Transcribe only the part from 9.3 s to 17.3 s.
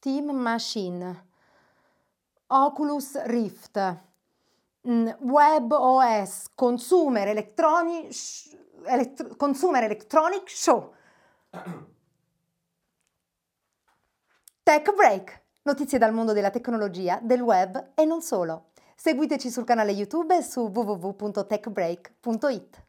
Consumer Electronic Show. Tech Break, notizie dal mondo della tecnologia,